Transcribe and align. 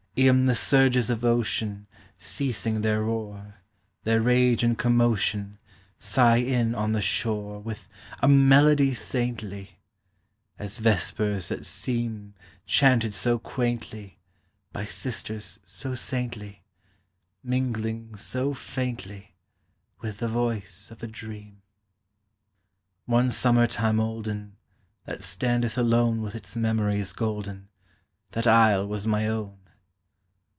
Eâen 0.17 0.45
the 0.45 0.55
surges 0.55 1.09
of 1.09 1.23
ocean, 1.23 1.87
Ceasing 2.17 2.81
their 2.81 3.01
roar, 3.01 3.61
Their 4.03 4.19
rage 4.21 4.61
and 4.61 4.77
commotion, 4.77 5.57
Sigh 5.99 6.35
in 6.35 6.75
on 6.75 6.91
the 6.91 6.99
shore 7.01 7.61
With 7.61 7.87
a 8.19 8.27
melody 8.27 8.93
saintly, 8.93 9.79
As 10.59 10.79
vespers 10.79 11.47
that 11.47 11.65
seem 11.65 12.33
Chanted 12.65 13.13
so 13.13 13.39
quaintly, 13.39 14.19
By 14.73 14.83
sisters 14.83 15.61
so 15.63 15.95
saintly, 15.95 16.65
Mingling 17.41 18.17
so 18.17 18.53
faintly 18.53 19.37
With 20.01 20.17
the 20.17 20.27
voice 20.27 20.91
of 20.91 21.01
a 21.01 21.07
dream. 21.07 21.61
One 23.05 23.31
summer 23.31 23.65
time 23.65 24.01
olden, 24.01 24.57
That 25.05 25.23
standeth 25.23 25.77
alone 25.77 26.21
With 26.21 26.35
its 26.35 26.57
memories 26.57 27.13
golden, 27.13 27.69
That 28.33 28.45
isle 28.45 28.85
was 28.85 29.07
my 29.07 29.25
own. 29.29 29.59